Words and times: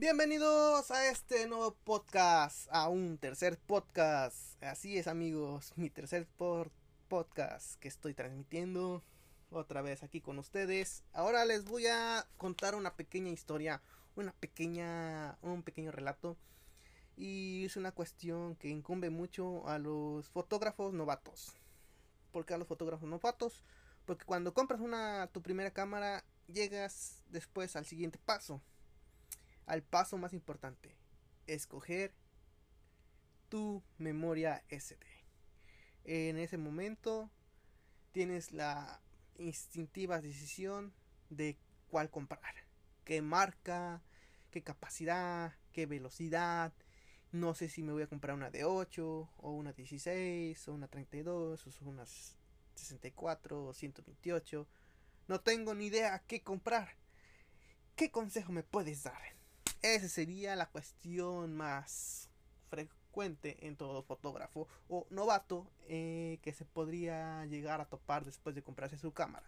Bienvenidos 0.00 0.92
a 0.92 1.10
este 1.10 1.48
nuevo 1.48 1.74
podcast, 1.82 2.68
a 2.70 2.88
un 2.88 3.18
tercer 3.18 3.58
podcast. 3.58 4.62
Así 4.62 4.96
es 4.96 5.08
amigos, 5.08 5.72
mi 5.74 5.90
tercer 5.90 6.28
podcast 7.08 7.80
que 7.80 7.88
estoy 7.88 8.14
transmitiendo 8.14 9.02
otra 9.50 9.82
vez 9.82 10.04
aquí 10.04 10.20
con 10.20 10.38
ustedes. 10.38 11.02
Ahora 11.12 11.44
les 11.44 11.64
voy 11.64 11.88
a 11.88 12.24
contar 12.36 12.76
una 12.76 12.94
pequeña 12.94 13.32
historia, 13.32 13.82
una 14.14 14.30
pequeña, 14.34 15.36
un 15.42 15.64
pequeño 15.64 15.90
relato. 15.90 16.36
Y 17.16 17.64
es 17.64 17.76
una 17.76 17.90
cuestión 17.90 18.54
que 18.54 18.68
incumbe 18.68 19.10
mucho 19.10 19.66
a 19.66 19.80
los 19.80 20.28
fotógrafos 20.28 20.94
novatos. 20.94 21.56
¿Por 22.30 22.46
qué 22.46 22.54
a 22.54 22.58
los 22.58 22.68
fotógrafos 22.68 23.08
novatos? 23.08 23.64
Porque 24.04 24.24
cuando 24.24 24.54
compras 24.54 24.80
una 24.80 25.26
tu 25.32 25.42
primera 25.42 25.72
cámara, 25.72 26.24
llegas 26.46 27.24
después 27.30 27.74
al 27.74 27.84
siguiente 27.84 28.20
paso 28.24 28.62
al 29.68 29.82
paso 29.82 30.16
más 30.16 30.32
importante, 30.32 30.96
escoger 31.46 32.14
tu 33.50 33.82
memoria 33.98 34.64
SD. 34.70 35.04
En 36.04 36.38
ese 36.38 36.56
momento 36.56 37.30
tienes 38.12 38.52
la 38.52 39.02
instintiva 39.36 40.22
decisión 40.22 40.94
de 41.28 41.58
cuál 41.88 42.10
comprar, 42.10 42.54
qué 43.04 43.20
marca, 43.20 44.02
qué 44.50 44.62
capacidad, 44.62 45.54
qué 45.72 45.84
velocidad. 45.84 46.72
No 47.30 47.54
sé 47.54 47.68
si 47.68 47.82
me 47.82 47.92
voy 47.92 48.02
a 48.02 48.08
comprar 48.08 48.34
una 48.34 48.50
de 48.50 48.64
8 48.64 49.30
o 49.36 49.52
una 49.52 49.74
16 49.74 50.66
o 50.68 50.72
una 50.72 50.88
32 50.88 51.66
o 51.66 51.84
una 51.84 52.06
64 52.74 53.66
o 53.66 53.74
128. 53.74 54.66
No 55.26 55.40
tengo 55.42 55.74
ni 55.74 55.86
idea 55.86 56.22
qué 56.26 56.42
comprar. 56.42 56.96
¿Qué 57.96 58.10
consejo 58.10 58.50
me 58.50 58.62
puedes 58.62 59.02
dar? 59.02 59.37
Esa 59.82 60.08
sería 60.08 60.56
la 60.56 60.66
cuestión 60.66 61.54
más 61.54 62.28
frecuente 62.68 63.66
en 63.66 63.76
todo 63.76 64.02
fotógrafo 64.02 64.68
o 64.88 65.06
novato 65.10 65.70
eh, 65.88 66.38
que 66.42 66.52
se 66.52 66.64
podría 66.64 67.46
llegar 67.46 67.80
a 67.80 67.88
topar 67.88 68.24
después 68.24 68.54
de 68.54 68.62
comprarse 68.62 68.98
su 68.98 69.12
cámara. 69.12 69.46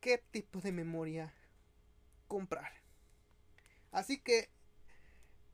¿Qué 0.00 0.18
tipo 0.18 0.60
de 0.60 0.72
memoria 0.72 1.32
comprar? 2.28 2.72
Así 3.92 4.18
que 4.18 4.50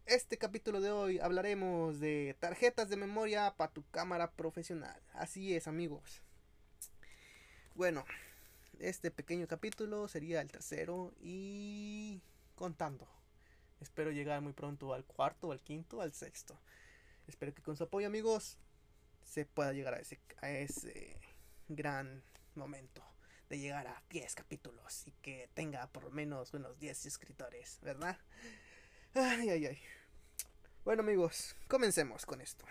este 0.05 0.39
capítulo 0.39 0.81
de 0.81 0.91
hoy 0.91 1.19
hablaremos 1.19 1.98
de 1.98 2.37
tarjetas 2.39 2.89
de 2.89 2.97
memoria 2.97 3.55
para 3.56 3.73
tu 3.73 3.83
cámara 3.91 4.31
profesional. 4.33 5.00
Así 5.12 5.55
es 5.55 5.67
amigos. 5.67 6.23
Bueno, 7.75 8.05
este 8.78 9.11
pequeño 9.11 9.48
capítulo 9.48 10.06
sería 10.06 10.41
el 10.41 10.50
tercero 10.50 11.12
y 11.21 12.23
contando. 12.55 13.09
Espero 13.80 14.10
llegar 14.10 14.41
muy 14.41 14.52
pronto 14.52 14.94
al 14.94 15.05
cuarto, 15.05 15.52
al 15.52 15.60
quinto, 15.60 16.00
al 16.00 16.12
sexto. 16.12 16.58
Espero 17.27 17.55
que 17.55 17.62
con 17.62 17.77
su 17.77 17.84
apoyo, 17.84 18.06
amigos, 18.06 18.58
se 19.24 19.44
pueda 19.44 19.72
llegar 19.72 19.94
a 19.94 19.98
ese, 19.98 20.20
a 20.41 20.50
ese 20.50 21.19
gran 21.69 22.22
momento 22.54 23.02
de 23.48 23.58
llegar 23.58 23.86
a 23.86 24.02
10 24.10 24.34
capítulos 24.34 25.06
y 25.06 25.12
que 25.22 25.48
tenga 25.54 25.86
por 25.88 26.04
lo 26.04 26.10
menos 26.10 26.52
unos 26.54 26.78
10 26.78 27.06
escritores, 27.06 27.78
¿verdad? 27.82 28.19
Ay, 29.14 29.50
ay, 29.50 29.66
ay. 29.66 29.78
Bueno, 30.84 31.02
amigos, 31.02 31.56
comencemos 31.69 32.27
con 32.27 32.41
esto. 32.41 32.64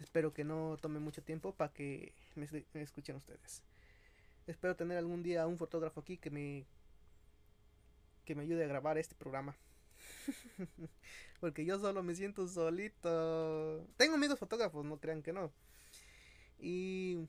Espero 0.00 0.32
que 0.32 0.44
no 0.44 0.76
tome 0.80 0.98
mucho 1.00 1.22
tiempo 1.22 1.52
para 1.54 1.72
que 1.72 2.14
me, 2.34 2.46
me 2.72 2.82
escuchen 2.82 3.16
ustedes. 3.16 3.62
Espero 4.46 4.76
tener 4.76 4.96
algún 4.96 5.22
día 5.22 5.46
un 5.46 5.58
fotógrafo 5.58 6.00
aquí 6.00 6.16
que 6.16 6.30
me 6.30 6.66
que 8.24 8.34
me 8.34 8.42
ayude 8.42 8.64
a 8.64 8.68
grabar 8.68 8.98
este 8.98 9.14
programa. 9.14 9.56
Porque 11.40 11.64
yo 11.64 11.78
solo 11.78 12.02
me 12.02 12.14
siento 12.14 12.46
solito. 12.48 13.86
Tengo 13.96 14.14
amigos 14.14 14.38
fotógrafos, 14.38 14.84
no 14.84 14.98
crean 14.98 15.22
que 15.22 15.32
no. 15.32 15.52
Y 16.58 17.28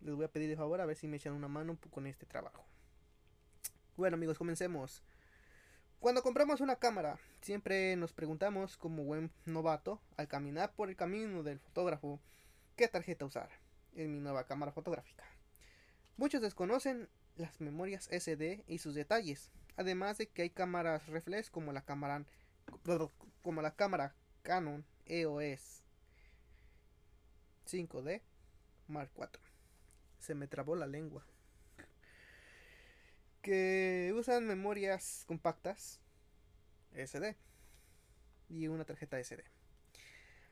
les 0.00 0.14
voy 0.14 0.24
a 0.24 0.32
pedir 0.32 0.48
de 0.48 0.56
favor 0.56 0.80
a 0.80 0.86
ver 0.86 0.96
si 0.96 1.08
me 1.08 1.16
echan 1.16 1.34
una 1.34 1.48
mano 1.48 1.78
con 1.90 2.06
este 2.06 2.26
trabajo. 2.26 2.64
Bueno 3.96 4.16
amigos, 4.16 4.38
comencemos. 4.38 5.02
Cuando 6.00 6.22
compramos 6.22 6.60
una 6.60 6.76
cámara, 6.76 7.18
siempre 7.40 7.96
nos 7.96 8.12
preguntamos 8.12 8.76
como 8.76 9.04
buen 9.04 9.30
novato, 9.46 10.00
al 10.16 10.28
caminar 10.28 10.74
por 10.74 10.90
el 10.90 10.96
camino 10.96 11.42
del 11.42 11.58
fotógrafo, 11.58 12.20
qué 12.76 12.88
tarjeta 12.88 13.24
usar 13.24 13.48
en 13.94 14.12
mi 14.12 14.20
nueva 14.20 14.44
cámara 14.44 14.72
fotográfica. 14.72 15.24
Muchos 16.16 16.42
desconocen 16.42 17.08
las 17.36 17.60
memorias 17.60 18.08
SD 18.10 18.64
y 18.66 18.78
sus 18.78 18.94
detalles, 18.94 19.50
Además 19.76 20.18
de 20.18 20.28
que 20.28 20.42
hay 20.42 20.50
cámaras 20.50 21.06
reflex 21.08 21.50
como 21.50 21.72
la 21.72 21.84
cámara 21.84 22.24
como 23.42 23.60
la 23.60 23.74
cámara 23.74 24.14
Canon 24.42 24.86
EOS 25.04 25.82
5D 27.66 28.22
Mark 28.86 29.10
IV. 29.16 29.40
Se 30.18 30.34
me 30.34 30.46
trabó 30.46 30.76
la 30.76 30.86
lengua. 30.86 31.26
Que 33.42 34.14
usan 34.16 34.46
memorias 34.46 35.24
compactas 35.26 36.00
SD 36.94 37.36
y 38.48 38.68
una 38.68 38.84
tarjeta 38.84 39.22
SD. 39.22 39.44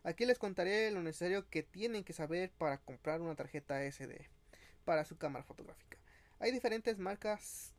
Aquí 0.02 0.26
les 0.26 0.38
contaré 0.38 0.90
lo 0.90 1.00
necesario 1.00 1.48
que 1.48 1.62
tienen 1.62 2.04
que 2.04 2.12
saber 2.12 2.50
para 2.50 2.78
comprar 2.78 3.20
una 3.20 3.36
tarjeta 3.36 3.80
SD 3.90 4.28
para 4.84 5.04
su 5.04 5.16
cámara 5.16 5.44
fotográfica. 5.44 6.01
Hay 6.42 6.50
diferentes 6.50 6.98
marcas 6.98 7.72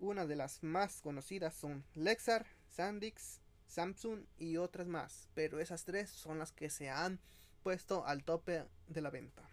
una 0.00 0.26
de 0.26 0.34
las 0.34 0.64
más 0.64 1.00
conocidas 1.00 1.54
son 1.54 1.84
Lexar, 1.94 2.44
Sandix, 2.66 3.38
Samsung 3.68 4.24
y 4.36 4.56
otras 4.56 4.88
más, 4.88 5.28
pero 5.34 5.60
esas 5.60 5.84
tres 5.84 6.10
son 6.10 6.40
las 6.40 6.50
que 6.50 6.70
se 6.70 6.90
han 6.90 7.20
puesto 7.62 8.04
al 8.04 8.24
tope 8.24 8.64
de 8.88 9.00
la 9.00 9.10
venta. 9.10 9.48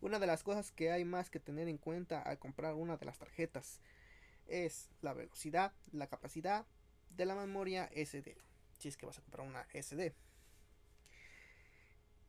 Una 0.00 0.18
de 0.18 0.26
las 0.26 0.42
cosas 0.42 0.70
que 0.70 0.90
hay 0.90 1.04
más 1.04 1.28
que 1.28 1.38
tener 1.38 1.68
en 1.68 1.76
cuenta 1.76 2.22
al 2.22 2.38
comprar 2.38 2.72
una 2.72 2.96
de 2.96 3.04
las 3.04 3.18
tarjetas 3.18 3.82
es 4.46 4.88
la 5.02 5.12
velocidad, 5.12 5.74
la 5.92 6.06
capacidad 6.06 6.64
de 7.10 7.26
la 7.26 7.34
memoria 7.34 7.90
SD, 7.94 8.38
si 8.78 8.88
es 8.88 8.96
que 8.96 9.04
vas 9.04 9.18
a 9.18 9.22
comprar 9.22 9.46
una 9.46 9.66
SD. 9.74 10.14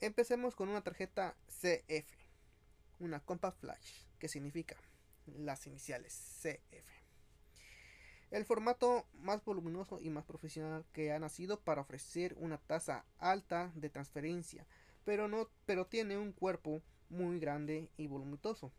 Empecemos 0.02 0.58
con 0.58 0.68
una 0.68 0.82
tarjeta 0.82 1.38
CF, 1.48 2.25
una 3.00 3.20
Compact 3.20 3.60
Flash, 3.60 4.06
que 4.20 4.28
significa 4.28 4.76
las 5.26 5.68
iniciales 5.68 6.14
CF. 6.42 7.06
El 8.32 8.46
formato 8.46 9.08
más 9.14 9.44
voluminoso 9.46 10.00
y 10.02 10.10
más 10.10 10.26
profesional 10.26 10.86
que 10.92 11.12
ha 11.12 11.20
nacido 11.20 11.60
para 11.62 11.82
ofrecer 11.82 12.36
una 12.38 12.58
tasa 12.58 13.06
alta 13.18 13.72
de 13.76 13.90
transferencia, 13.90 14.66
pero 15.04 15.28
no 15.28 15.50
pero 15.66 15.86
tiene 15.86 16.18
un 16.18 16.32
cuerpo 16.32 16.82
muy 17.10 17.40
grande 17.40 17.92
y 17.98 18.08
voluminoso. 18.08 18.74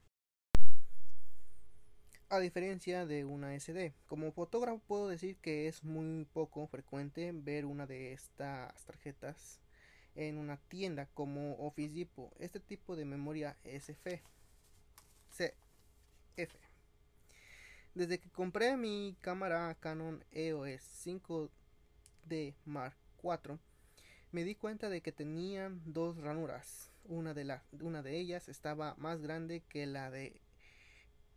A 2.28 2.40
diferencia 2.40 3.06
de 3.06 3.24
una 3.24 3.54
SD, 3.58 3.94
como 4.06 4.32
fotógrafo 4.32 4.80
puedo 4.80 5.08
decir 5.08 5.36
que 5.36 5.68
es 5.68 5.84
muy 5.84 6.24
poco 6.32 6.66
frecuente 6.66 7.30
ver 7.32 7.64
una 7.64 7.86
de 7.86 8.12
estas 8.12 8.84
tarjetas 8.84 9.60
en 10.16 10.38
una 10.38 10.56
tienda 10.56 11.06
como 11.14 11.56
Office 11.66 11.94
Depot. 11.94 12.32
Este 12.40 12.60
tipo 12.60 12.96
de 12.96 13.04
memoria 13.04 13.56
SF 13.64 14.22
F. 16.36 16.58
Desde 17.94 18.18
que 18.18 18.30
compré 18.30 18.76
mi 18.76 19.16
cámara 19.20 19.74
Canon 19.80 20.22
EOS 20.30 20.82
5D 21.06 22.54
Mark 22.66 22.96
IV, 23.22 23.58
me 24.32 24.44
di 24.44 24.54
cuenta 24.54 24.90
de 24.90 25.00
que 25.00 25.12
tenían 25.12 25.80
dos 25.86 26.18
ranuras. 26.18 26.90
Una 27.04 27.34
de, 27.34 27.44
la, 27.44 27.62
una 27.80 28.02
de 28.02 28.18
ellas 28.18 28.48
estaba 28.48 28.94
más 28.98 29.22
grande 29.22 29.62
que 29.68 29.86
la 29.86 30.10
de 30.10 30.40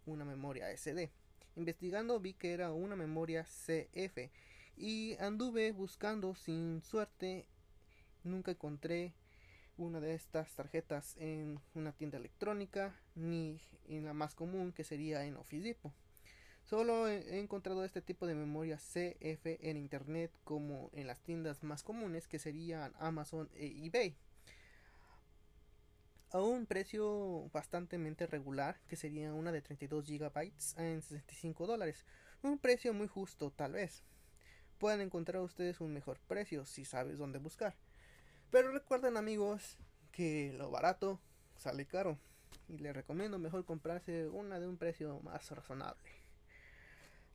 una 0.06 0.26
memoria 0.26 0.76
SD. 0.76 1.12
Investigando 1.56 2.20
vi 2.20 2.34
que 2.34 2.54
era 2.54 2.72
una 2.74 2.96
memoria 2.96 3.44
CF 3.44 4.30
y 4.76 5.16
anduve 5.20 5.72
buscando 5.72 6.36
sin 6.36 6.82
suerte. 6.84 7.46
Nunca 8.30 8.52
encontré 8.52 9.14
una 9.78 10.00
de 10.00 10.14
estas 10.14 10.54
tarjetas 10.54 11.16
en 11.18 11.60
una 11.74 11.94
tienda 11.94 12.18
electrónica 12.18 12.96
ni 13.16 13.60
en 13.88 14.06
la 14.06 14.14
más 14.14 14.36
común 14.36 14.72
que 14.72 14.84
sería 14.84 15.26
en 15.26 15.36
Office 15.36 15.64
Depot. 15.64 15.94
Solo 16.64 17.08
he 17.08 17.40
encontrado 17.40 17.84
este 17.84 18.02
tipo 18.02 18.28
de 18.28 18.36
memoria 18.36 18.78
CF 18.78 19.58
en 19.62 19.78
internet 19.78 20.32
como 20.44 20.92
en 20.94 21.08
las 21.08 21.20
tiendas 21.22 21.64
más 21.64 21.82
comunes 21.82 22.28
que 22.28 22.38
serían 22.38 22.94
Amazon 23.00 23.50
e 23.56 23.86
eBay. 23.86 24.16
A 26.32 26.40
un 26.42 26.68
precio 26.68 27.50
bastante 27.52 27.98
regular 28.28 28.80
que 28.88 28.96
sería 28.96 29.34
una 29.34 29.52
de 29.52 29.64
32 29.64 30.06
GB 30.06 30.52
en 30.78 31.02
65 31.02 31.66
dólares. 31.66 32.06
Un 32.44 32.60
precio 32.60 32.94
muy 32.94 33.08
justo 33.08 33.50
tal 33.50 33.72
vez. 33.72 34.04
Pueden 34.78 35.02
encontrar 35.02 35.42
ustedes 35.42 35.82
un 35.82 35.92
mejor 35.92 36.20
precio 36.28 36.66
si 36.66 36.86
sabes 36.86 37.18
dónde 37.18 37.40
buscar. 37.40 37.76
Pero 38.52 38.72
recuerden 38.72 39.16
amigos 39.16 39.78
que 40.12 40.54
lo 40.58 40.72
barato 40.72 41.20
sale 41.56 41.86
caro 41.86 42.18
y 42.68 42.78
les 42.80 42.96
recomiendo 42.96 43.38
mejor 43.38 43.64
comprarse 43.64 44.28
una 44.28 44.60
de 44.60 44.68
un 44.68 44.78
precio 44.78 45.20
más 45.22 45.52
razonable. 45.52 46.10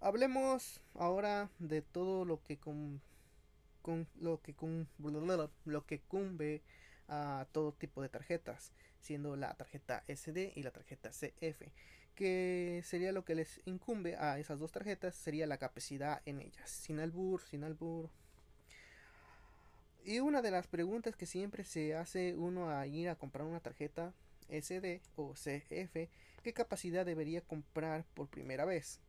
Hablemos 0.01 0.81
ahora 0.95 1.51
de 1.59 1.83
todo 1.83 2.25
lo 2.25 2.43
que 2.43 2.59
con, 2.59 3.01
lo 4.21 4.41
que 4.43 4.55
con, 4.55 4.89
lo 5.65 5.87
que 5.87 6.01
cumbe 6.01 6.63
a 7.09 7.47
todo 7.53 7.73
tipo 7.73 8.03
de 8.03 8.09
tarjetas, 8.09 8.73
siendo 9.01 9.37
la 9.37 9.55
tarjeta 9.55 10.05
SD 10.09 10.53
y 10.57 10.63
la 10.63 10.73
tarjeta 10.73 11.11
CF, 11.11 11.63
que 12.15 12.83
sería 12.85 13.13
lo 13.13 13.25
que 13.25 13.35
les 13.35 13.61
incumbe 13.67 14.17
a 14.17 14.39
esas 14.39 14.59
dos 14.59 14.73
tarjetas, 14.73 15.15
sería 15.15 15.47
la 15.47 15.59
capacidad 15.59 16.23
en 16.27 16.41
ellas, 16.41 16.69
sin 16.69 16.99
albur, 16.99 17.41
sin 17.41 17.65
albur. 17.65 18.11
Y 20.07 20.21
una 20.21 20.43
de 20.43 20.51
las 20.51 20.67
preguntas 20.67 21.17
que 21.17 21.25
siempre 21.25 21.65
se 21.65 21.95
hace 21.95 22.37
uno 22.37 22.69
a 22.69 22.87
ir 22.87 23.09
a 23.09 23.17
comprar 23.17 23.47
una 23.47 23.61
tarjeta 23.61 24.13
SD 24.51 25.01
o 25.17 25.33
CF, 25.33 26.11
¿qué 26.43 26.53
capacidad 26.53 27.07
debería 27.07 27.41
comprar 27.41 28.05
por 28.13 28.29
primera 28.29 28.67
vez? 28.67 29.01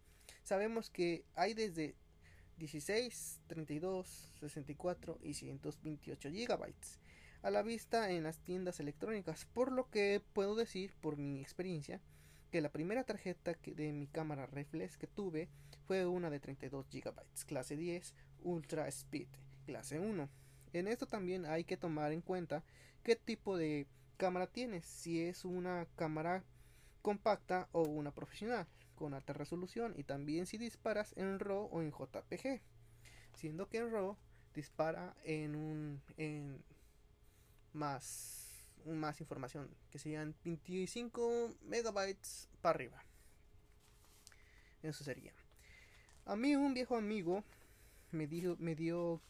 Sabemos 0.44 0.90
que 0.90 1.26
hay 1.36 1.54
desde 1.54 1.96
16, 2.60 3.42
32, 3.48 4.08
64 4.40 5.20
y 5.22 5.34
128 5.34 6.30
GB 6.32 6.74
a 7.42 7.52
la 7.52 7.62
vista 7.62 8.10
en 8.10 8.24
las 8.24 8.40
tiendas 8.40 8.80
electrónicas, 8.80 9.46
por 9.54 9.74
lo 9.74 9.90
que 9.90 10.22
puedo 10.32 10.56
decir 10.56 10.94
por 11.02 11.18
mi 11.18 11.42
experiencia 11.42 12.00
que 12.52 12.62
la 12.62 12.72
primera 12.72 13.04
tarjeta 13.04 13.54
de 13.66 13.92
mi 13.92 14.08
cámara 14.08 14.46
reflex 14.46 14.98
que 14.98 15.08
tuve 15.08 15.50
fue 15.88 16.06
una 16.06 16.30
de 16.30 16.40
32 16.40 16.88
GB, 16.90 17.22
clase 17.46 17.76
10 17.76 18.16
Ultra 18.44 18.88
Speed, 18.88 19.28
clase 19.66 20.00
1. 20.00 20.45
En 20.76 20.90
esto 20.90 21.06
también 21.06 21.46
hay 21.46 21.64
que 21.64 21.78
tomar 21.78 22.12
en 22.12 22.20
cuenta 22.20 22.62
qué 23.02 23.16
tipo 23.16 23.56
de 23.56 23.88
cámara 24.18 24.48
tienes, 24.48 24.84
si 24.84 25.22
es 25.22 25.46
una 25.46 25.88
cámara 25.96 26.44
compacta 27.02 27.70
o 27.72 27.84
una 27.84 28.12
profesional 28.12 28.68
con 28.94 29.14
alta 29.14 29.32
resolución 29.32 29.94
y 29.96 30.04
también 30.04 30.46
si 30.46 30.58
disparas 30.58 31.14
en 31.16 31.40
RAW 31.40 31.70
o 31.72 31.82
en 31.82 31.92
JPG, 31.92 32.60
siendo 33.36 33.70
que 33.70 33.78
en 33.78 33.90
RAW 33.90 34.18
dispara 34.54 35.16
en 35.24 35.56
un 35.56 36.02
en 36.18 36.62
más 37.72 38.68
más 38.86 39.22
información 39.22 39.74
que 39.92 39.98
serían 39.98 40.36
25 40.44 41.56
megabytes 41.62 42.50
para 42.62 42.76
arriba. 42.76 43.02
Eso 44.84 45.06
sería. 45.06 45.32
A 46.26 46.36
mí 46.36 46.54
un 46.54 46.74
viejo 46.74 46.98
amigo 46.98 47.46
me 48.12 48.28
dijo 48.28 48.58
me 48.60 48.76
dio 48.76 49.22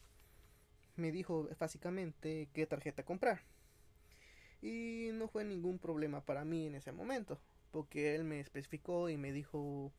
me 0.96 1.12
dijo 1.12 1.48
básicamente 1.58 2.48
qué 2.52 2.66
tarjeta 2.66 3.04
comprar. 3.04 3.42
Y 4.62 5.10
no 5.12 5.28
fue 5.28 5.44
ningún 5.44 5.78
problema 5.78 6.24
para 6.24 6.44
mí 6.44 6.66
en 6.66 6.74
ese 6.74 6.92
momento, 6.92 7.40
porque 7.70 8.14
él 8.14 8.24
me 8.24 8.40
especificó 8.40 9.08
y 9.08 9.16
me 9.16 9.32
dijo, 9.32 9.92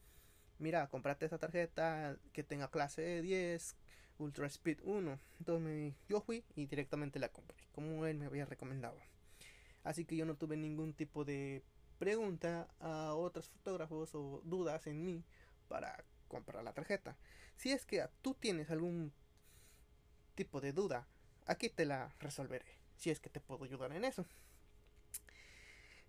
mira, 0.60 0.88
comprate 0.88 1.26
esta 1.26 1.38
tarjeta 1.38 2.18
que 2.34 2.44
tenga 2.44 2.70
clase 2.70 3.22
10, 3.22 3.78
Ultra 4.18 4.48
Speed 4.48 4.80
1. 4.84 5.20
Entonces 5.40 5.94
yo 6.10 6.22
fui 6.22 6.44
y 6.56 6.66
directamente 6.66 7.20
la 7.20 7.30
compré, 7.30 7.58
como 7.72 8.06
él 8.06 8.18
me 8.18 8.26
había 8.26 8.46
recomendado. 8.46 9.00
Así 9.84 10.06
que 10.06 10.16
yo 10.16 10.26
no 10.26 10.36
tuve 10.36 10.58
ningún 10.58 10.94
tipo 10.94 11.24
de 11.24 11.64
pregunta 12.00 12.68
a 12.80 13.14
otros 13.14 13.50
fotógrafos 13.50 14.14
o 14.16 14.42
dudas 14.44 14.88
en 14.88 15.06
mí 15.06 15.24
para 15.68 16.04
comprar 16.28 16.64
la 16.64 16.74
tarjeta. 16.74 17.18
Si 17.56 17.72
es 17.72 17.86
que 17.86 18.06
tú 18.22 18.34
tienes 18.34 18.70
algún 18.70 19.14
tipo 20.38 20.62
de 20.62 20.72
duda, 20.72 21.08
aquí 21.48 21.68
te 21.68 21.84
la 21.84 22.16
resolveré, 22.20 22.66
si 22.96 23.10
es 23.10 23.20
que 23.20 23.30
te 23.30 23.42
puedo 23.42 23.66
ayudar 23.66 23.92
en 23.92 24.06
eso. 24.06 24.26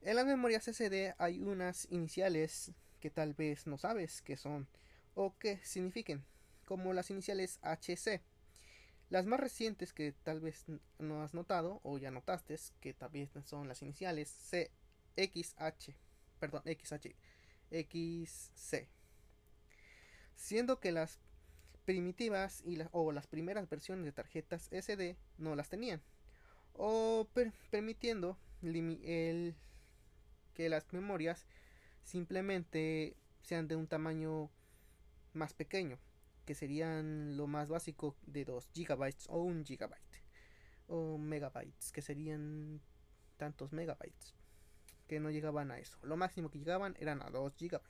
En 0.03 0.15
las 0.15 0.27
memorias 0.27 0.69
SD 0.69 1.15
hay 1.19 1.41
unas 1.41 1.89
iniciales 1.91 2.71
que 3.01 3.11
tal 3.11 3.35
vez 3.35 3.67
no 3.67 3.79
sabes 3.79 4.23
qué 4.23 4.37
son 4.37 4.69
o 5.15 5.37
qué 5.39 5.59
signifiquen, 5.65 6.25
como 6.67 6.93
las 6.93 7.11
iniciales 7.11 7.59
HC. 7.63 8.21
Las 9.09 9.25
más 9.25 9.41
recientes 9.41 9.95
que 9.95 10.13
tal 10.13 10.41
vez 10.41 10.67
no 10.99 11.23
has 11.23 11.33
notado 11.33 11.81
o 11.83 11.97
ya 11.97 12.11
notaste 12.11 12.57
que 12.81 12.93
también 12.93 13.31
son 13.47 13.67
las 13.67 13.81
iniciales 13.81 14.31
CXH, 15.17 15.95
perdón, 16.39 16.63
XH, 16.67 17.17
XC. 17.71 18.89
Siendo 20.37 20.79
que 20.79 20.93
las 20.93 21.19
primitivas 21.89 22.63
y 22.67 22.79
o 22.93 23.13
las 23.13 23.27
primeras 23.27 23.67
versiones 23.67 24.05
de 24.05 24.13
tarjetas 24.13 24.69
SD 24.71 25.17
no 25.39 25.57
las 25.57 25.71
tenían. 25.71 26.03
O 26.75 27.27
permitiendo 27.71 28.37
el, 28.61 29.55
que 30.53 30.69
las 30.69 30.93
memorias 30.93 31.47
simplemente 32.05 33.17
sean 33.41 33.69
de 33.69 33.77
un 33.77 33.87
tamaño 33.87 34.51
más 35.33 35.55
pequeño 35.55 35.99
que 36.45 36.55
serían 36.55 37.39
lo 37.39 37.47
más 37.47 37.71
básico 37.71 38.15
de 38.27 38.45
2 38.45 38.69
GB 38.75 39.15
o 39.29 39.39
1 39.45 39.65
GB 39.67 39.95
o 40.89 41.17
megabytes 41.17 41.91
que 41.91 42.03
serían 42.03 42.83
tantos 43.39 43.73
megabytes 43.73 44.35
que 45.07 45.21
no 45.21 45.31
llegaban 45.31 45.71
a 45.71 45.79
eso. 45.79 45.97
Lo 46.03 46.19
máximo 46.19 46.51
que 46.51 46.59
llegaban 46.59 46.97
eran 47.01 47.23
a 47.23 47.31
2 47.31 47.55
GB 47.59 47.81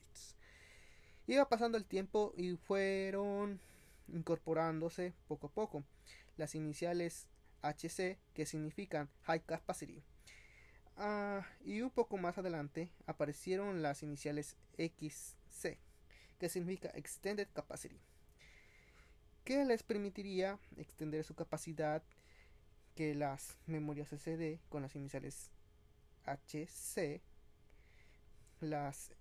iba 1.27 1.49
pasando 1.49 1.77
el 1.77 1.85
tiempo 1.85 2.33
y 2.37 2.57
fueron 2.57 3.61
incorporándose 4.09 5.15
poco 5.27 5.49
a 5.49 5.53
poco. 5.53 5.85
Las 6.37 6.55
iniciales 6.55 7.29
HC, 7.63 8.19
que 8.35 8.47
significan 8.47 9.09
High 9.23 9.43
Capacity. 9.45 10.03
Ah, 10.97 11.47
y 11.65 11.81
un 11.81 11.91
poco 11.91 12.17
más 12.17 12.39
adelante 12.39 12.91
aparecieron 13.07 13.83
las 13.83 14.03
iniciales 14.03 14.57
XC, 14.77 15.79
que 16.39 16.49
significa 16.49 16.91
Extended 16.95 17.49
Capacity, 17.53 18.01
que 19.45 19.65
les 19.65 19.83
permitiría 19.83 20.59
extender 20.77 21.25
su 21.25 21.35
capacidad 21.35 22.03
que 22.97 23.15
las 23.15 23.57
memorias 23.67 24.09
SD 24.13 24.59
con 24.69 24.83
las 24.83 24.97
iniciales 24.97 25.53
HC 26.25 27.23
las 28.61 29.13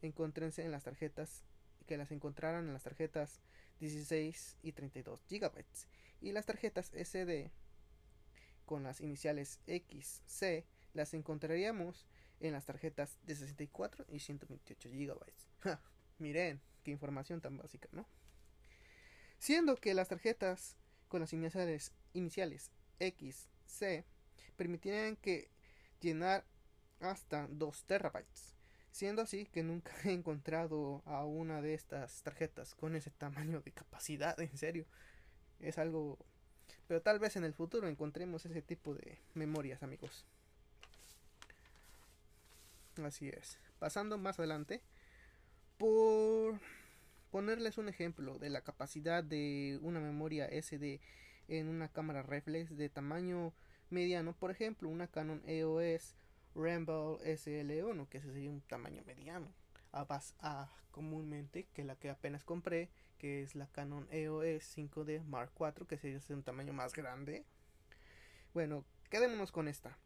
encontrense 0.00 0.64
en 0.64 0.70
las 0.70 0.84
tarjetas 0.84 1.42
que 1.86 1.96
las 1.96 2.12
encontraran 2.12 2.66
en 2.66 2.72
las 2.72 2.84
tarjetas 2.84 3.40
16 3.80 4.58
y 4.62 4.72
32 4.72 5.24
GB 5.28 5.64
y 6.20 6.32
las 6.32 6.46
tarjetas 6.46 6.90
SD 6.94 7.50
con 8.64 8.82
las 8.82 9.00
iniciales 9.00 9.60
XC 9.66 10.64
las 10.94 11.14
encontraríamos 11.14 12.06
en 12.40 12.52
las 12.52 12.64
tarjetas 12.64 13.18
de 13.22 13.34
64 13.34 14.06
y 14.08 14.20
128 14.20 14.90
GB. 14.90 15.18
miren, 16.18 16.60
qué 16.82 16.90
información 16.90 17.40
tan 17.40 17.56
básica, 17.56 17.88
¿no? 17.92 18.06
Siendo 19.38 19.76
que 19.76 19.94
las 19.94 20.08
tarjetas 20.08 20.76
con 21.08 21.20
las 21.20 21.32
iniciales, 21.32 21.92
iniciales 22.12 22.70
XC 22.98 24.04
permitirían 24.56 25.16
que 25.16 25.50
llenar 26.00 26.46
hasta 27.00 27.46
2 27.50 27.84
terabytes 27.84 28.53
Siendo 28.94 29.22
así 29.22 29.46
que 29.46 29.64
nunca 29.64 29.90
he 30.04 30.12
encontrado 30.12 31.02
a 31.04 31.24
una 31.24 31.60
de 31.60 31.74
estas 31.74 32.22
tarjetas 32.22 32.76
con 32.76 32.94
ese 32.94 33.10
tamaño 33.10 33.60
de 33.60 33.72
capacidad, 33.72 34.38
en 34.38 34.56
serio. 34.56 34.86
Es 35.58 35.78
algo... 35.78 36.16
Pero 36.86 37.02
tal 37.02 37.18
vez 37.18 37.34
en 37.34 37.42
el 37.42 37.54
futuro 37.54 37.88
encontremos 37.88 38.46
ese 38.46 38.62
tipo 38.62 38.94
de 38.94 39.18
memorias, 39.34 39.82
amigos. 39.82 40.24
Así 43.02 43.30
es. 43.30 43.58
Pasando 43.80 44.16
más 44.16 44.38
adelante, 44.38 44.80
por 45.76 46.60
ponerles 47.32 47.78
un 47.78 47.88
ejemplo 47.88 48.38
de 48.38 48.48
la 48.48 48.60
capacidad 48.60 49.24
de 49.24 49.80
una 49.82 49.98
memoria 49.98 50.46
SD 50.46 51.00
en 51.48 51.66
una 51.66 51.88
cámara 51.88 52.22
reflex 52.22 52.76
de 52.76 52.90
tamaño 52.90 53.54
mediano, 53.90 54.36
por 54.36 54.52
ejemplo, 54.52 54.88
una 54.88 55.08
Canon 55.08 55.42
EOS 55.46 56.14
Rambo 56.54 57.20
SL1, 57.24 58.08
que 58.08 58.18
ese 58.18 58.32
sería 58.32 58.50
un 58.50 58.60
tamaño 58.62 59.02
mediano, 59.04 59.52
a, 59.92 60.06
a 60.40 60.70
comúnmente 60.90 61.66
que 61.74 61.84
la 61.84 61.96
que 61.96 62.10
apenas 62.10 62.44
compré, 62.44 62.90
que 63.18 63.42
es 63.42 63.54
la 63.54 63.66
Canon 63.66 64.06
EOS 64.10 64.76
5D 64.76 65.24
Mark 65.24 65.52
IV, 65.58 65.86
que 65.86 65.98
sería 65.98 66.20
un 66.30 66.42
tamaño 66.42 66.72
más 66.72 66.92
grande. 66.94 67.44
Bueno, 68.52 68.84
quedémonos 69.10 69.50
con 69.50 69.66
esta, 69.66 69.98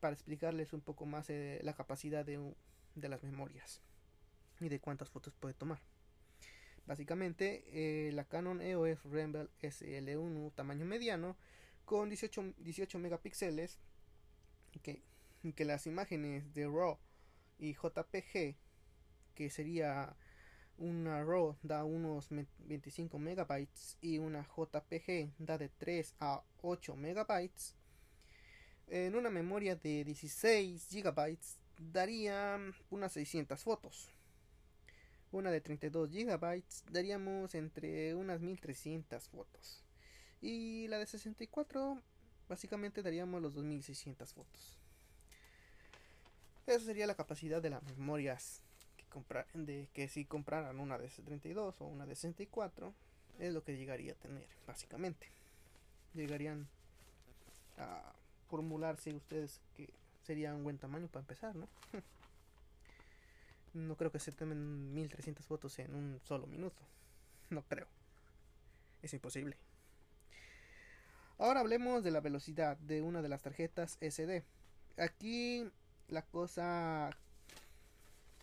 para 0.00 0.14
explicarles 0.14 0.72
un 0.72 0.80
poco 0.80 1.06
más 1.06 1.30
eh, 1.30 1.60
la 1.62 1.74
capacidad 1.74 2.24
de, 2.24 2.54
de, 2.94 3.08
las 3.08 3.22
memorias 3.22 3.80
y 4.60 4.68
de 4.68 4.80
cuántas 4.80 5.10
fotos 5.10 5.34
puede 5.34 5.54
tomar. 5.54 5.80
Básicamente, 6.86 7.64
eh, 7.72 8.12
la 8.12 8.24
Canon 8.24 8.60
EOS 8.60 9.04
Rambo 9.04 9.48
SL1 9.62 10.52
tamaño 10.54 10.84
mediano 10.84 11.36
con 11.84 12.08
18, 12.08 12.54
18 12.58 12.98
megapíxeles 12.98 13.78
que 15.52 15.64
las 15.64 15.86
imágenes 15.86 16.52
de 16.54 16.66
RAW 16.66 16.98
y 17.58 17.74
JPG, 17.74 18.56
que 19.34 19.50
sería 19.50 20.16
una 20.76 21.22
RAW 21.22 21.56
da 21.62 21.84
unos 21.84 22.28
25 22.30 23.18
megabytes 23.18 23.96
y 24.00 24.18
una 24.18 24.42
JPG 24.42 25.34
da 25.38 25.58
de 25.58 25.68
3 25.68 26.14
a 26.20 26.42
8 26.62 26.96
megabytes, 26.96 27.76
en 28.88 29.14
una 29.14 29.30
memoria 29.30 29.76
de 29.76 30.04
16 30.04 30.88
gigabytes 30.88 31.58
daría 31.78 32.58
unas 32.90 33.12
600 33.12 33.62
fotos. 33.62 34.10
una 35.32 35.50
de 35.50 35.60
32 35.60 36.10
GB 36.12 36.62
daríamos 36.92 37.54
entre 37.56 38.14
unas 38.14 38.40
1300 38.40 39.28
fotos. 39.28 39.84
Y 40.40 40.86
la 40.88 40.98
de 40.98 41.06
64 41.06 42.00
básicamente 42.48 43.02
daríamos 43.02 43.42
los 43.42 43.54
2600 43.54 44.32
fotos. 44.32 44.78
Esa 46.66 46.84
sería 46.84 47.06
la 47.06 47.14
capacidad 47.14 47.60
de 47.60 47.70
las 47.70 47.82
memorias 47.82 48.62
que, 48.96 49.04
comprar, 49.06 49.46
de, 49.52 49.88
que 49.92 50.08
si 50.08 50.24
compraran 50.24 50.80
una 50.80 50.98
de 50.98 51.08
32 51.08 51.80
o 51.80 51.84
una 51.86 52.06
de 52.06 52.14
64 52.14 52.94
es 53.38 53.52
lo 53.52 53.62
que 53.62 53.76
llegaría 53.76 54.12
a 54.12 54.16
tener 54.16 54.46
básicamente. 54.66 55.26
Llegarían 56.14 56.68
a 57.76 58.14
formularse 58.48 59.12
ustedes 59.14 59.60
que 59.76 59.90
sería 60.22 60.54
un 60.54 60.64
buen 60.64 60.78
tamaño 60.78 61.08
para 61.08 61.20
empezar, 61.20 61.54
¿no? 61.54 61.68
No 63.74 63.96
creo 63.96 64.12
que 64.12 64.20
se 64.20 64.30
tomen 64.30 64.94
1300 64.94 65.44
fotos 65.44 65.80
en 65.80 65.92
un 65.96 66.20
solo 66.22 66.46
minuto. 66.46 66.80
No 67.50 67.62
creo. 67.62 67.88
Es 69.02 69.12
imposible. 69.12 69.56
Ahora 71.38 71.58
hablemos 71.58 72.04
de 72.04 72.12
la 72.12 72.20
velocidad 72.20 72.76
de 72.76 73.02
una 73.02 73.20
de 73.20 73.28
las 73.28 73.42
tarjetas 73.42 73.98
SD. 74.00 74.44
Aquí 74.96 75.68
la 76.08 76.22
cosa 76.22 77.10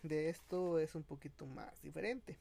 de 0.04 0.30
esto 0.30 0.80
es 0.80 0.96
un 0.96 1.04
poquito 1.04 1.46
más 1.46 1.82
diferente. 1.82 2.38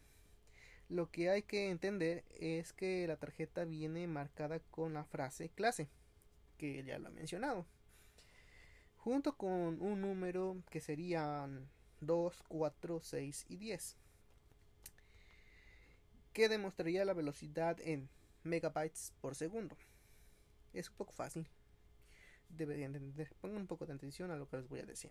Lo 0.89 1.11
que 1.11 1.31
hay 1.31 1.43
que 1.43 1.71
entender 1.71 2.25
es 2.31 2.73
que 2.73 3.07
la 3.07 3.17
tarjeta 3.17 3.65
viene 3.65 4.07
marcada 4.09 4.59
con 4.59 4.95
la 4.95 5.05
frase 5.05 5.50
clase, 5.50 5.89
que 6.59 6.83
ya 6.83 6.99
lo 6.99 7.09
he 7.09 7.12
mencionado, 7.12 7.65
junto 8.97 9.37
con 9.37 9.81
un 9.81 10.00
número 10.00 10.62
que 10.69 10.81
serían 10.81 11.71
2, 12.00 12.43
4, 12.49 13.00
6 13.00 13.47
y 13.49 13.57
10. 13.57 13.97
Que 16.33 16.49
demostraría 16.49 17.05
la 17.05 17.15
velocidad 17.15 17.79
en 17.81 18.09
megabytes 18.43 19.12
por 19.21 19.35
segundo. 19.35 19.77
Es 20.73 20.89
un 20.89 20.97
poco 20.97 21.12
fácil. 21.12 21.47
Deberían 22.50 22.95
entender. 22.95 23.35
Pongan 23.40 23.62
un 23.62 23.66
poco 23.66 23.87
de 23.87 23.92
atención 23.92 24.30
a 24.30 24.37
lo 24.37 24.49
que 24.49 24.59
les 24.59 24.69
voy 24.69 24.80
a 24.80 24.87
decir. 24.87 25.11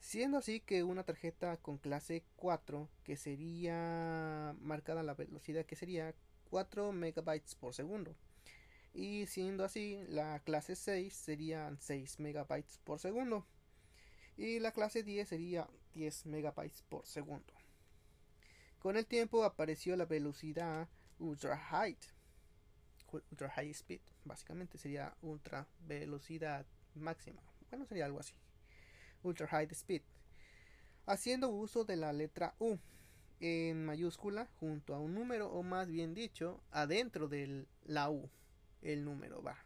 Siendo 0.00 0.38
así 0.38 0.60
que 0.60 0.82
una 0.82 1.04
tarjeta 1.04 1.56
con 1.58 1.78
clase 1.78 2.24
4, 2.36 2.88
que 3.04 3.16
sería 3.16 4.54
marcada 4.60 5.02
la 5.04 5.14
velocidad 5.14 5.64
que 5.64 5.76
sería 5.76 6.14
4 6.50 6.92
megabytes 6.92 7.54
por 7.54 7.72
segundo. 7.72 8.16
Y 8.92 9.26
siendo 9.26 9.64
así, 9.64 10.00
la 10.08 10.40
clase 10.40 10.74
6 10.74 11.14
serían 11.14 11.78
6 11.80 12.18
megabytes 12.18 12.78
por 12.84 12.98
segundo 12.98 13.46
y 14.36 14.58
la 14.58 14.72
clase 14.72 15.02
10 15.02 15.28
sería 15.28 15.68
10 15.94 16.26
megabytes 16.26 16.82
por 16.82 17.06
segundo. 17.06 17.52
Con 18.78 18.96
el 18.96 19.06
tiempo 19.06 19.44
apareció 19.44 19.96
la 19.96 20.06
velocidad 20.06 20.88
ultra 21.18 21.56
high, 21.56 21.96
ultra 23.12 23.50
high 23.50 23.70
speed, 23.70 24.00
básicamente 24.24 24.78
sería 24.78 25.14
ultra 25.22 25.66
velocidad 25.86 26.66
máxima. 26.94 27.42
Bueno, 27.70 27.86
sería 27.86 28.06
algo 28.06 28.20
así. 28.20 28.34
Ultra 29.22 29.46
high 29.48 29.68
speed. 29.70 30.02
Haciendo 31.06 31.48
uso 31.48 31.84
de 31.84 31.96
la 31.96 32.12
letra 32.12 32.54
U 32.58 32.78
en 33.40 33.84
mayúscula 33.84 34.48
junto 34.60 34.94
a 34.94 35.00
un 35.00 35.14
número 35.14 35.50
o 35.50 35.62
más 35.62 35.88
bien 35.88 36.14
dicho 36.14 36.62
adentro 36.70 37.28
de 37.28 37.66
la 37.84 38.08
U 38.08 38.30
el 38.82 39.04
número 39.04 39.42
va. 39.42 39.58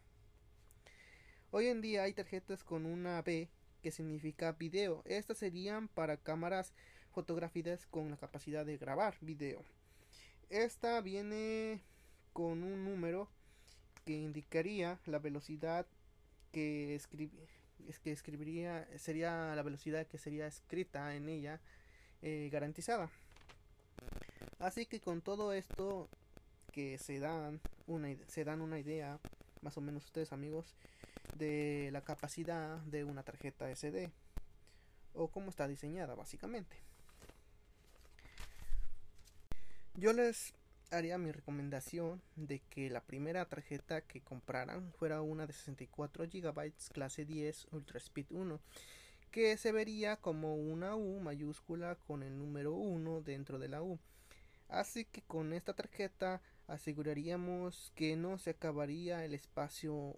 Hoy 1.50 1.66
en 1.66 1.80
día 1.80 2.02
hay 2.02 2.12
tarjetas 2.12 2.64
con 2.64 2.86
una 2.86 3.20
B 3.22 3.48
que 3.82 3.90
significa 3.90 4.52
video. 4.52 5.02
Estas 5.04 5.38
serían 5.38 5.88
para 5.88 6.16
cámaras 6.16 6.72
fotográficas 7.12 7.86
con 7.86 8.10
la 8.10 8.16
capacidad 8.16 8.66
de 8.66 8.76
grabar 8.76 9.16
video. 9.20 9.64
Esta 10.48 11.00
viene 11.00 11.82
con 12.32 12.62
un 12.62 12.84
número 12.84 13.30
que 14.06 14.14
indicaría 14.14 14.98
la 15.04 15.18
velocidad 15.18 15.84
que, 16.52 16.98
que 18.02 18.12
escribiría 18.12 18.88
sería 18.96 19.54
la 19.54 19.62
velocidad 19.62 20.06
que 20.06 20.16
sería 20.16 20.46
escrita 20.46 21.14
en 21.14 21.28
ella 21.28 21.60
eh, 22.22 22.48
garantizada. 22.50 23.10
Así 24.60 24.86
que 24.86 25.00
con 25.00 25.20
todo 25.20 25.52
esto 25.52 26.08
que 26.72 26.98
se 26.98 27.18
dan 27.18 27.60
una 27.86 28.14
se 28.28 28.44
dan 28.44 28.60
una 28.60 28.78
idea 28.78 29.18
más 29.60 29.76
o 29.76 29.80
menos 29.80 30.04
ustedes 30.04 30.32
amigos 30.32 30.76
de 31.36 31.90
la 31.92 32.02
capacidad 32.02 32.78
de 32.82 33.04
una 33.04 33.22
tarjeta 33.22 33.74
SD 33.74 34.10
o 35.14 35.28
cómo 35.28 35.50
está 35.50 35.66
diseñada 35.66 36.14
básicamente. 36.14 36.76
Yo 39.94 40.12
les 40.12 40.54
haría 40.90 41.18
mi 41.18 41.32
recomendación 41.32 42.22
de 42.36 42.60
que 42.60 42.90
la 42.90 43.00
primera 43.00 43.44
tarjeta 43.46 44.00
que 44.02 44.20
compraran 44.20 44.92
fuera 44.92 45.20
una 45.20 45.46
de 45.46 45.52
64 45.52 46.24
GB 46.24 46.72
clase 46.92 47.24
10 47.24 47.68
Ultra 47.72 47.98
Speed 47.98 48.26
1 48.30 48.60
que 49.30 49.56
se 49.56 49.72
vería 49.72 50.16
como 50.16 50.54
una 50.54 50.96
U 50.96 51.20
mayúscula 51.20 51.96
con 52.06 52.22
el 52.22 52.38
número 52.38 52.72
1 52.72 53.20
dentro 53.20 53.58
de 53.58 53.68
la 53.68 53.82
U. 53.82 53.98
Así 54.68 55.04
que 55.04 55.22
con 55.22 55.52
esta 55.52 55.74
tarjeta 55.74 56.40
aseguraríamos 56.68 57.92
que 57.94 58.16
no 58.16 58.38
se 58.38 58.50
acabaría 58.50 59.24
el 59.24 59.34
espacio 59.34 60.16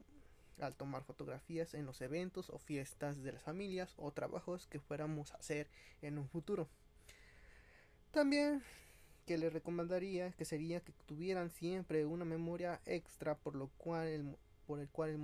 al 0.60 0.76
tomar 0.76 1.02
fotografías 1.02 1.74
en 1.74 1.86
los 1.86 2.00
eventos 2.00 2.50
o 2.50 2.58
fiestas 2.58 3.22
de 3.22 3.32
las 3.32 3.42
familias 3.42 3.94
o 3.96 4.12
trabajos 4.12 4.66
que 4.66 4.80
fuéramos 4.80 5.32
a 5.32 5.38
hacer 5.38 5.68
en 6.02 6.18
un 6.18 6.28
futuro. 6.28 6.68
También 8.10 8.62
que 9.28 9.36
les 9.36 9.52
recomendaría 9.52 10.32
que 10.32 10.46
sería 10.46 10.80
que 10.80 10.92
tuvieran 11.04 11.50
siempre 11.50 12.06
una 12.06 12.24
memoria 12.24 12.80
extra 12.86 13.36
por 13.36 13.54
lo 13.56 13.68
cual 13.76 14.38
por 14.66 14.80
el 14.80 14.88
cual 14.88 15.18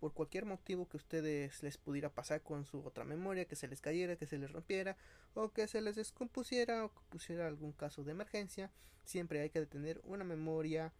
por 0.00 0.12
cualquier 0.12 0.44
motivo 0.44 0.88
que 0.88 0.96
ustedes 0.96 1.62
les 1.62 1.78
pudiera 1.78 2.10
pasar 2.10 2.42
con 2.42 2.64
su 2.64 2.84
otra 2.84 3.04
memoria, 3.04 3.44
que 3.44 3.54
se 3.54 3.68
les 3.68 3.80
cayera, 3.80 4.16
que 4.16 4.26
se 4.26 4.38
les 4.38 4.50
rompiera 4.50 4.96
o 5.34 5.52
que 5.52 5.68
se 5.68 5.80
les 5.80 5.94
descompusiera 5.94 6.84
o 6.84 6.92
que 6.92 7.00
pusiera 7.08 7.46
algún 7.46 7.72
caso 7.72 8.02
de 8.02 8.10
emergencia, 8.10 8.72
siempre 9.04 9.40
hay 9.40 9.50
que 9.50 9.64
tener 9.66 10.00
una 10.02 10.24
memoria 10.24 10.92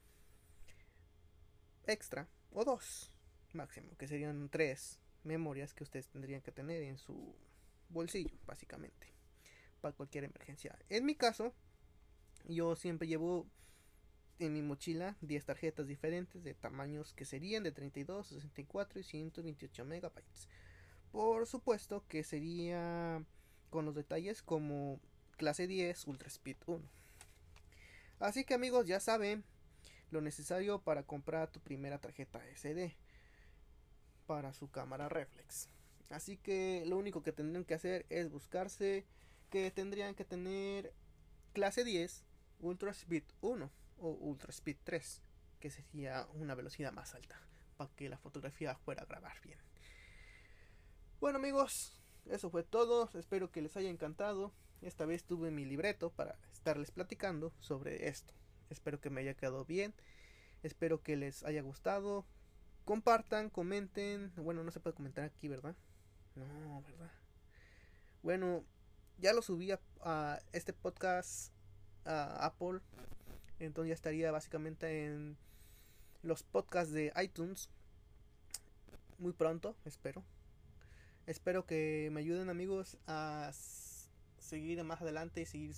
extra 1.89 2.29
o 2.53 2.65
dos 2.65 3.11
máximo, 3.53 3.97
que 3.99 4.07
serían 4.07 4.49
tres 4.49 5.01
memorias 5.25 5.75
que 5.75 5.83
ustedes 5.83 6.09
tendrían 6.09 6.41
que 6.41 6.53
tener 6.53 6.85
en 6.85 6.99
su 6.99 7.35
bolsillo, 7.89 8.39
básicamente, 8.47 9.09
para 9.81 9.95
cualquier 9.95 10.23
emergencia. 10.23 10.79
En 10.89 11.05
mi 11.05 11.17
caso, 11.17 11.53
yo 12.45 12.77
siempre 12.77 13.09
llevo 13.09 13.47
en 14.39 14.53
mi 14.53 14.63
mochila 14.63 15.17
10 15.21 15.45
tarjetas 15.45 15.87
diferentes 15.87 16.43
de 16.43 16.55
tamaños 16.55 17.13
que 17.13 17.25
serían 17.25 17.63
de 17.63 17.73
32, 17.73 18.27
64 18.29 19.01
y 19.01 19.03
128 19.05 19.85
megabytes. 19.85 20.49
Por 21.13 21.47
supuesto 21.47 22.05
que 22.09 22.25
sería 22.25 23.25
con 23.71 23.85
los 23.85 23.95
detalles 23.95 24.43
como 24.43 25.01
clase 25.37 25.67
10 25.67 26.07
Ultra 26.07 26.29
Speed 26.29 26.57
1. 26.67 26.83
Así 28.21 28.45
que 28.45 28.55
amigos 28.55 28.87
ya 28.87 29.01
saben 29.01 29.45
lo 30.11 30.21
necesario 30.21 30.81
para 30.81 31.03
comprar 31.03 31.51
tu 31.51 31.61
primera 31.61 31.99
tarjeta 31.99 32.41
SD 32.55 32.95
para 34.27 34.53
su 34.53 34.71
cámara 34.71 35.09
reflex. 35.09 35.69
Así 36.11 36.37
que 36.37 36.85
lo 36.87 36.97
único 36.97 37.23
que 37.23 37.33
tendrían 37.33 37.65
que 37.65 37.75
hacer 37.75 38.07
es 38.11 38.31
buscarse 38.31 39.05
que 39.51 39.71
tendrían 39.71 40.15
que 40.15 40.25
tener 40.25 40.93
clase 41.53 41.85
10 41.85 42.25
Ultra 42.61 42.91
Speed 42.91 43.25
1 43.41 43.71
o 43.99 44.09
Ultra 44.09 44.51
Speed 44.51 44.77
3, 44.85 45.23
que 45.61 45.71
sería 45.71 46.27
una 46.35 46.55
velocidad 46.55 46.93
más 46.93 47.15
alta 47.15 47.41
para 47.77 47.91
que 47.95 48.09
la 48.09 48.19
fotografía 48.19 48.75
fuera 48.77 49.05
grabar 49.05 49.41
bien. 49.43 49.59
Bueno 51.21 51.39
amigos, 51.39 51.93
eso 52.27 52.51
fue 52.51 52.63
todo. 52.63 53.11
Espero 53.15 53.51
que 53.51 53.63
les 53.63 53.77
haya 53.77 53.91
encantado. 53.91 54.53
Esta 54.83 55.07
vez 55.07 55.25
tuve 55.25 55.51
mi 55.51 55.65
libreto 55.65 56.11
para 56.11 56.39
estarles 56.53 56.91
platicando 56.91 57.53
sobre 57.61 58.09
esto. 58.09 58.35
Espero 58.71 59.01
que 59.01 59.11
me 59.11 59.21
haya 59.21 59.35
quedado 59.35 59.65
bien. 59.65 59.95
Espero 60.63 61.03
que 61.03 61.17
les 61.17 61.43
haya 61.45 61.63
gustado. 61.63 62.27
Compartan, 62.85 63.51
comenten. 63.51 64.33
Bueno, 64.37 64.63
no 64.65 64.71
se 64.71 64.81
puede 64.81 64.97
comentar 64.97 65.25
aquí, 65.25 65.49
¿verdad? 65.49 65.75
No, 66.35 66.83
¿verdad? 66.83 67.11
Bueno, 68.23 68.65
ya 69.19 69.33
lo 69.33 69.43
subí 69.43 69.71
a, 69.71 70.41
este 70.53 70.73
podcast 70.73 71.53
a 72.05 72.47
Apple. 72.47 72.81
Entonces 73.59 73.89
ya 73.89 73.95
estaría 73.95 74.31
básicamente 74.33 75.07
en 75.07 75.37
los 76.23 76.43
podcasts 76.43 76.93
de 76.93 77.13
iTunes. 77.23 77.69
Muy 79.19 79.33
pronto, 79.33 79.77
espero. 79.85 80.25
Espero 81.27 81.65
que 81.65 82.11
me 82.13 82.21
ayuden 82.21 82.51
amigos 82.51 82.99
a 83.07 83.51
seguir 84.39 84.83
más 84.85 85.01
adelante 85.01 85.41
y 85.41 85.47
seguir 85.47 85.75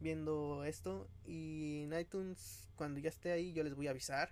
viendo 0.00 0.64
esto. 0.64 1.08
Y 1.24 1.84
en 1.84 1.98
iTunes, 1.98 2.68
cuando 2.76 3.00
ya 3.00 3.08
esté 3.08 3.32
ahí, 3.32 3.52
yo 3.52 3.64
les 3.64 3.74
voy 3.74 3.86
a 3.86 3.90
avisar 3.90 4.30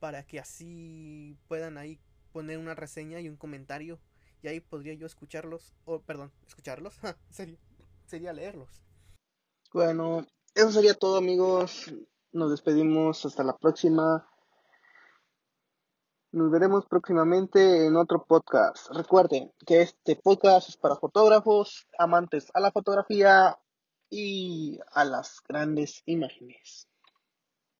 para 0.00 0.22
que 0.24 0.38
así 0.38 1.36
puedan 1.48 1.78
ahí 1.78 1.98
poner 2.32 2.58
una 2.58 2.74
reseña 2.74 3.20
y 3.20 3.28
un 3.28 3.36
comentario 3.36 3.98
y 4.42 4.48
ahí 4.48 4.60
podría 4.60 4.94
yo 4.94 5.06
escucharlos 5.06 5.72
o 5.86 6.00
perdón 6.00 6.30
escucharlos 6.46 6.98
sería, 7.30 7.56
sería 8.06 8.32
leerlos 8.32 8.82
Bueno, 9.76 10.26
eso 10.54 10.72
sería 10.72 10.94
todo 10.94 11.18
amigos. 11.18 11.92
Nos 12.32 12.50
despedimos 12.50 13.26
hasta 13.26 13.44
la 13.44 13.58
próxima. 13.58 14.26
Nos 16.32 16.50
veremos 16.50 16.86
próximamente 16.86 17.84
en 17.84 17.94
otro 17.96 18.24
podcast. 18.24 18.90
Recuerden 18.92 19.52
que 19.66 19.82
este 19.82 20.16
podcast 20.16 20.70
es 20.70 20.78
para 20.78 20.96
fotógrafos, 20.96 21.86
amantes 21.98 22.50
a 22.54 22.60
la 22.60 22.72
fotografía 22.72 23.58
y 24.08 24.78
a 24.92 25.04
las 25.04 25.42
grandes 25.46 26.02
imágenes. 26.06 26.88